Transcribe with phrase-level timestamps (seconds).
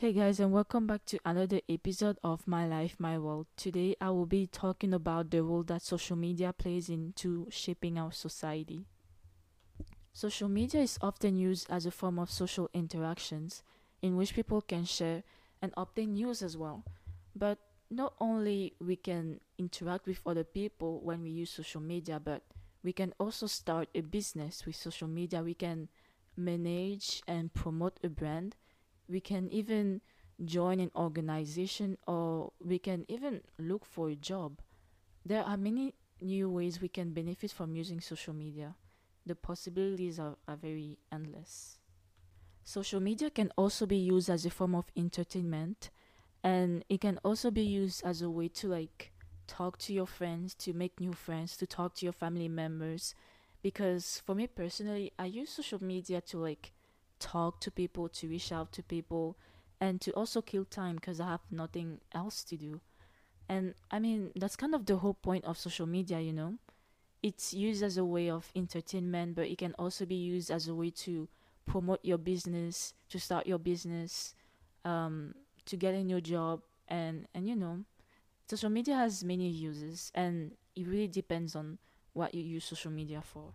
[0.00, 3.48] Hey guys, and welcome back to another episode of My Life, My World.
[3.54, 8.10] Today I will be talking about the role that social media plays into shaping our
[8.10, 8.86] society.
[10.14, 13.62] Social media is often used as a form of social interactions
[14.00, 15.22] in which people can share
[15.60, 16.82] and obtain news as well.
[17.36, 17.58] But
[17.90, 22.42] not only we can interact with other people when we use social media, but
[22.82, 25.42] we can also start a business with social media.
[25.42, 25.88] We can
[26.38, 28.56] manage and promote a brand
[29.10, 30.00] we can even
[30.44, 34.60] join an organization or we can even look for a job.
[35.26, 38.74] There are many new ways we can benefit from using social media.
[39.26, 41.78] The possibilities are, are very endless.
[42.64, 45.90] Social media can also be used as a form of entertainment
[46.42, 49.12] and it can also be used as a way to like
[49.46, 53.14] talk to your friends, to make new friends, to talk to your family members.
[53.62, 56.72] Because for me personally, I use social media to like
[57.20, 59.36] talk to people, to reach out to people,
[59.80, 62.80] and to also kill time because I have nothing else to do.
[63.48, 66.54] And I mean, that's kind of the whole point of social media, you know?
[67.22, 70.74] It's used as a way of entertainment, but it can also be used as a
[70.74, 71.28] way to
[71.66, 74.34] promote your business, to start your business,
[74.84, 75.34] um,
[75.66, 77.84] to get a new job, and, and you know,
[78.48, 81.78] social media has many uses, and it really depends on
[82.12, 83.52] what you use social media for.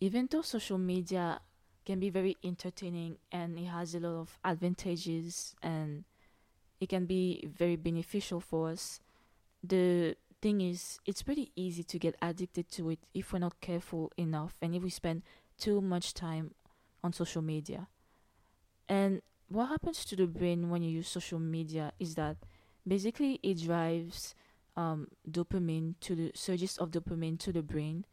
[0.00, 1.40] Even though social media
[1.84, 6.04] can be very entertaining and it has a lot of advantages and
[6.80, 9.00] it can be very beneficial for us.
[9.62, 14.12] The thing is, it's pretty easy to get addicted to it if we're not careful
[14.16, 15.22] enough and if we spend
[15.58, 16.54] too much time
[17.02, 17.88] on social media.
[18.88, 22.36] And what happens to the brain when you use social media is that
[22.86, 24.34] basically it drives
[24.76, 28.04] um, dopamine to the surges of dopamine to the brain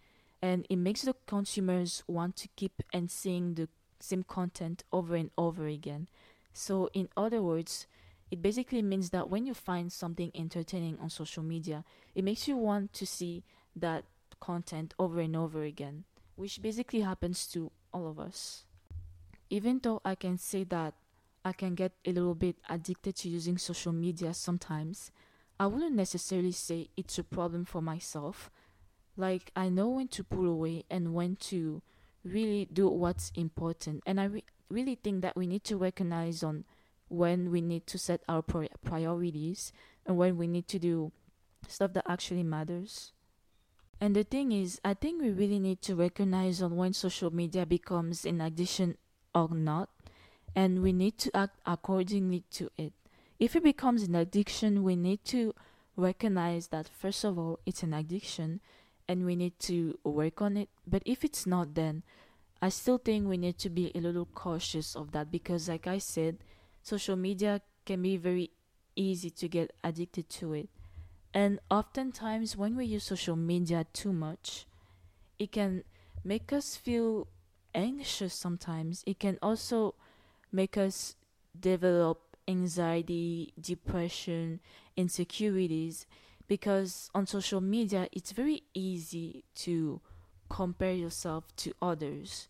[0.42, 5.30] and it makes the consumers want to keep and seeing the same content over and
[5.38, 6.08] over again.
[6.54, 7.86] So, in other words,
[8.32, 11.84] it basically means that when you find something entertaining on social media,
[12.16, 13.44] it makes you want to see
[13.76, 14.06] that
[14.40, 16.06] content over and over again,
[16.36, 18.66] which basically happens to all of us.
[19.50, 20.94] Even though I can say that
[21.44, 25.12] I can get a little bit addicted to using social media sometimes,
[25.60, 28.50] I wouldn't necessarily say it's a problem for myself
[29.18, 31.82] like I know when to pull away and when to
[32.24, 34.04] really do what's important.
[34.06, 36.66] And I re- really think that we need to recognize on
[37.10, 39.74] when we need to set our pri- priorities
[40.06, 41.12] and when we need to do
[41.68, 43.12] stuff that actually matters.
[44.00, 47.66] And the thing is, I think we really need to recognize on when social media
[47.66, 48.98] becomes an addiction
[49.36, 49.90] or not,
[50.56, 52.94] and we need to act accordingly to it.
[53.40, 55.54] If it becomes an addiction, we need to
[55.96, 58.62] recognize that first of all, it's an addiction,
[59.12, 60.70] and we need to work on it.
[60.88, 62.04] But if it's not, then
[62.62, 65.98] I still think we need to be a little cautious of that because, like I
[65.98, 66.38] said,
[66.82, 68.52] social media can be very
[68.96, 70.70] easy to get addicted to it.
[71.34, 74.66] And oftentimes, when we use social media too much,
[75.38, 75.84] it can
[76.24, 77.28] make us feel
[77.76, 79.04] anxious sometimes.
[79.06, 79.96] It can also
[80.54, 81.16] make us
[81.60, 84.62] develop anxiety, depression,
[84.96, 86.06] insecurities
[86.52, 90.02] because on social media it's very easy to
[90.50, 92.50] compare yourself to others.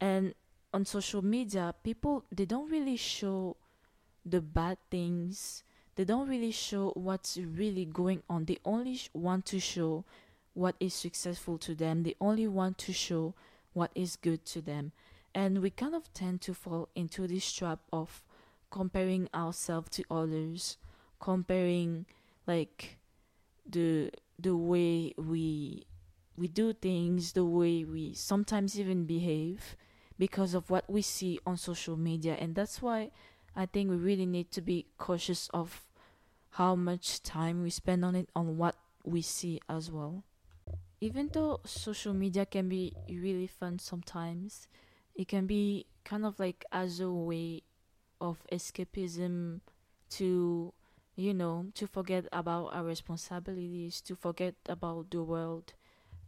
[0.00, 0.32] And
[0.72, 3.56] on social media people they don't really show
[4.24, 5.64] the bad things.
[5.96, 8.44] They don't really show what's really going on.
[8.44, 10.04] They only want to show
[10.54, 12.04] what is successful to them.
[12.04, 13.34] They only want to show
[13.72, 14.92] what is good to them.
[15.34, 18.22] And we kind of tend to fall into this trap of
[18.70, 20.76] comparing ourselves to others
[21.18, 22.06] comparing
[22.46, 22.99] like
[23.68, 25.86] the the way we
[26.36, 29.76] we do things, the way we sometimes even behave
[30.18, 33.10] because of what we see on social media and that's why
[33.56, 35.86] I think we really need to be cautious of
[36.50, 40.24] how much time we spend on it on what we see as well.
[41.00, 44.68] Even though social media can be really fun sometimes,
[45.14, 47.62] it can be kind of like as a way
[48.20, 49.60] of escapism
[50.10, 50.72] to
[51.20, 55.74] you know, to forget about our responsibilities, to forget about the world.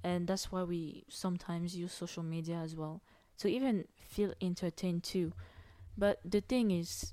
[0.05, 3.03] And that's why we sometimes use social media as well
[3.39, 5.33] to even feel entertained too.
[5.97, 7.13] But the thing is,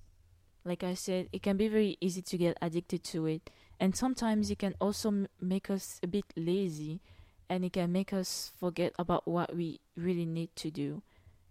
[0.66, 3.50] like I said, it can be very easy to get addicted to it.
[3.80, 7.02] And sometimes it can also m- make us a bit lazy
[7.50, 11.02] and it can make us forget about what we really need to do.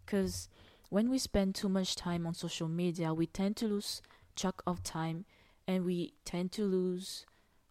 [0.04, 0.48] Because
[0.90, 4.02] when we spend too much time on social media, we tend to lose
[4.36, 5.24] track of time
[5.68, 7.26] and we tend to lose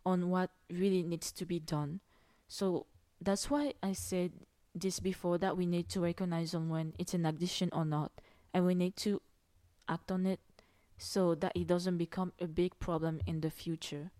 [0.05, 1.99] on what really needs to be done.
[2.47, 2.85] So
[3.19, 4.31] that's why I said
[4.73, 8.11] this before that we need to recognize on when it's an addiction or not,
[8.53, 9.21] and we need to
[9.89, 10.39] act on it
[10.97, 14.11] so that it doesn't become a big problem in the future.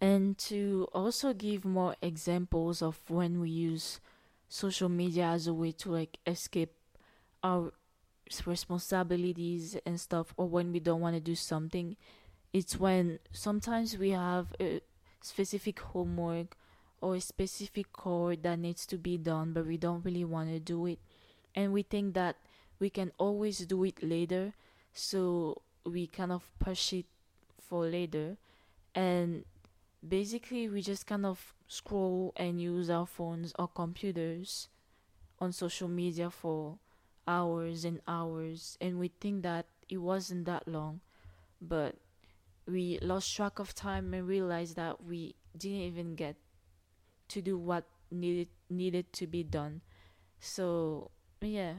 [0.00, 4.00] And to also give more examples of when we use
[4.48, 6.74] social media as a way to like escape
[7.42, 7.72] our
[8.44, 11.96] responsibilities and stuff, or when we don't want to do something,
[12.54, 14.80] it's when sometimes we have a
[15.20, 16.56] specific homework
[17.00, 20.60] or a specific chore that needs to be done, but we don't really want to
[20.60, 21.00] do it.
[21.56, 22.36] And we think that
[22.78, 24.52] we can always do it later,
[24.92, 27.06] so we kind of push it
[27.60, 28.36] for later.
[28.94, 29.44] And
[30.06, 34.68] basically, we just kind of scroll and use our phones or computers
[35.40, 36.78] on social media for
[37.26, 41.00] hours and hours, and we think that it wasn't that long,
[41.60, 41.96] but
[42.66, 46.36] we lost track of time and realized that we didn't even get
[47.28, 49.80] to do what needed needed to be done.
[50.40, 51.74] So yeah,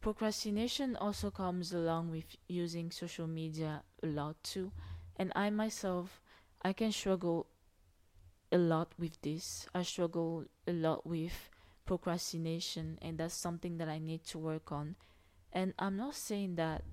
[0.00, 4.72] procrastination also comes along with using social media a lot too.
[5.16, 6.22] And I myself,
[6.62, 7.46] I can struggle
[8.52, 9.66] a lot with this.
[9.74, 11.50] I struggle a lot with
[11.84, 14.96] procrastination, and that's something that I need to work on.
[15.52, 16.84] And I'm not saying that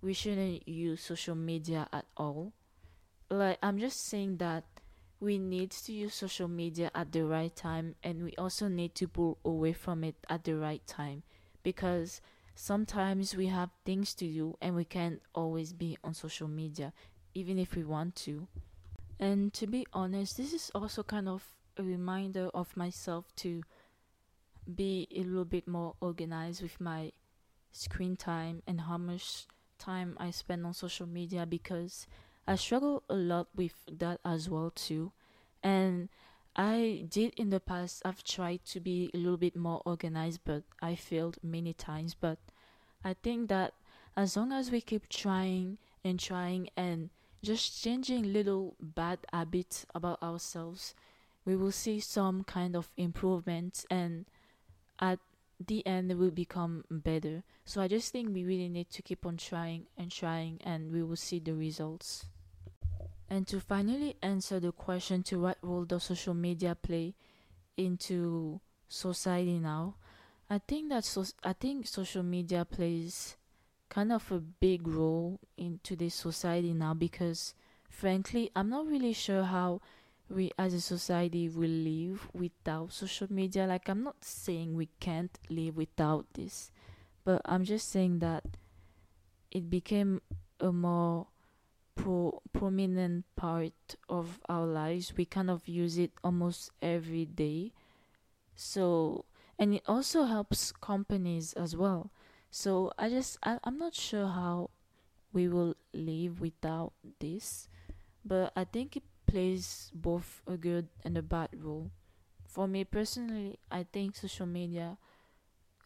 [0.00, 2.52] we shouldn't use social media at all.
[3.30, 4.64] Like, I'm just saying that
[5.20, 9.08] we need to use social media at the right time and we also need to
[9.08, 11.22] pull away from it at the right time
[11.62, 12.20] because
[12.54, 16.92] sometimes we have things to do and we can't always be on social media
[17.34, 18.46] even if we want to.
[19.18, 21.42] And to be honest, this is also kind of
[21.76, 23.62] a reminder of myself to
[24.72, 27.12] be a little bit more organized with my
[27.72, 29.46] screen time and how much
[29.78, 32.06] time I spend on social media because
[32.46, 35.12] I struggle a lot with that as well too.
[35.62, 36.10] And
[36.54, 40.62] I did in the past I've tried to be a little bit more organized but
[40.82, 42.14] I failed many times.
[42.14, 42.38] But
[43.02, 43.72] I think that
[44.16, 47.10] as long as we keep trying and trying and
[47.42, 50.94] just changing little bad habits about ourselves
[51.44, 54.24] we will see some kind of improvement and
[54.98, 55.18] at
[55.66, 57.42] the end it will become better.
[57.64, 61.02] So i just think we really need to keep on trying and trying and we
[61.02, 62.26] will see the results
[63.30, 67.14] and to finally answer the question to what role does social media play
[67.76, 69.96] into society now,
[70.48, 73.36] I think that so I think social media plays
[73.88, 77.54] kind of a big role in today's society now because
[77.88, 79.80] frankly I'm not really sure how
[80.28, 83.66] we as a society will live without social media.
[83.66, 86.70] Like I'm not saying we can't live without this,
[87.24, 88.44] but I'm just saying that
[89.50, 90.20] it became
[90.60, 91.26] a more
[92.04, 95.16] pro- prominent part of our lives.
[95.16, 97.72] We kind of use it almost every day.
[98.56, 99.24] So,
[99.58, 102.10] and it also helps companies as well.
[102.50, 104.70] So, I just, I, I'm not sure how
[105.32, 107.68] we will live without this,
[108.24, 111.90] but I think it plays both a good and a bad role.
[112.46, 114.98] For me personally, I think social media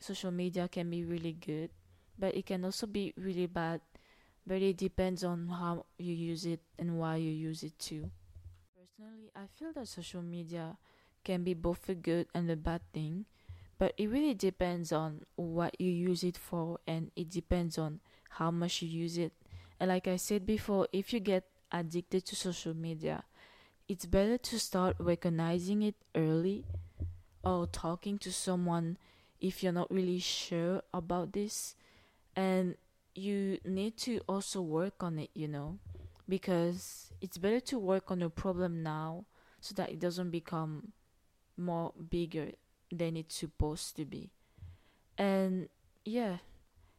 [0.00, 1.71] social media can be really good,
[2.19, 3.81] but it can also be really bad
[4.49, 8.11] but it depends on how you use it and why you use it too.
[8.75, 10.79] Personally, I feel that social media
[11.23, 13.27] can be both a good and a bad thing,
[13.79, 18.00] but it really depends on what you use it for and it depends on
[18.31, 19.35] how much you use it.
[19.78, 23.25] And like I said before, if you get addicted to social media,
[23.87, 26.64] it's better to start recognizing it early
[27.45, 28.97] or talking to someone
[29.43, 31.75] if you're not really sure about this
[32.35, 32.76] and
[33.19, 35.79] you need to also work on it, you know,
[36.29, 39.25] because it's better to work on your problem now
[39.61, 40.93] so that it doesn't become
[41.57, 42.53] more bigger
[42.93, 44.31] than it's supposed to be.
[45.17, 45.69] And
[46.05, 46.39] yeah,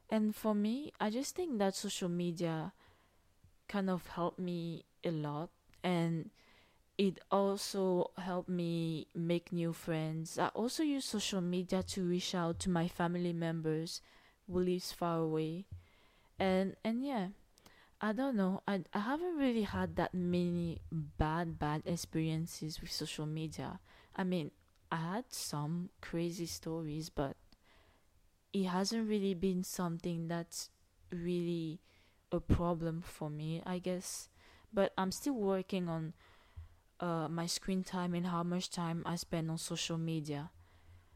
[0.09, 2.73] and for me, I just think that social media
[3.67, 5.49] kind of helped me a lot
[5.83, 6.31] and
[6.97, 10.37] it also helped me make new friends.
[10.37, 14.01] I also use social media to reach out to my family members
[14.47, 15.65] who lives far away
[16.39, 17.27] and and yeah
[18.01, 18.61] i don't know.
[18.67, 23.79] I, I haven't really had that many bad bad experiences with social media.
[24.15, 24.51] I mean
[24.91, 27.35] i had some crazy stories but
[28.53, 30.69] it hasn't really been something that's
[31.11, 31.79] really
[32.31, 34.29] a problem for me i guess.
[34.73, 36.13] But i'm still working on
[36.99, 40.51] uh, my screen time and how much time i spend on social media.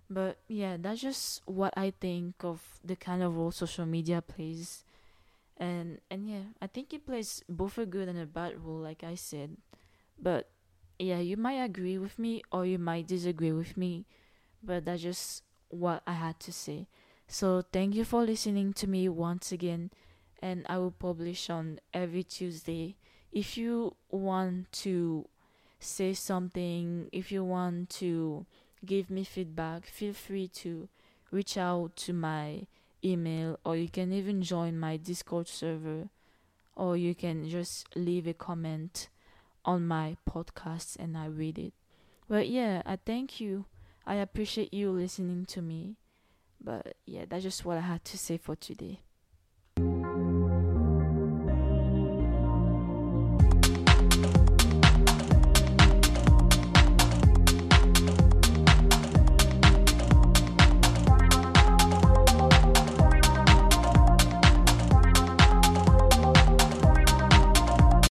[0.10, 4.86] But yeah that's just what i think of the kind of role social media plays
[5.64, 9.04] and and yeah i think it plays both a good and a bad role like
[9.04, 9.56] i said
[10.20, 10.50] but
[11.00, 14.06] yeah you might agree with me or you might disagree with me
[14.64, 16.88] but that's just what i had to say
[17.28, 19.90] so thank you for listening to me once again
[20.42, 22.98] and I will publish on every Tuesday.
[23.32, 25.26] If you want to
[25.80, 28.46] say something, if you want to
[28.86, 30.90] give me feedback, feel free to
[31.32, 32.68] reach out to my
[33.04, 36.10] email or you can even join my Discord server
[36.76, 39.10] or you can just leave a comment
[39.66, 41.74] on my podcast and I read it.
[42.28, 43.66] But yeah, I thank you.
[44.06, 45.96] I appreciate you listening to me.
[46.62, 49.02] But yeah, that's just what I had to say for today.